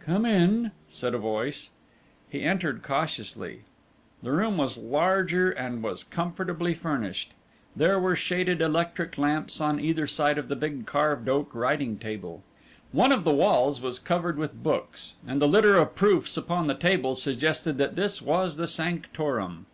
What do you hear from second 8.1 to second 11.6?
shaded electric lamps on either side of the big carved oak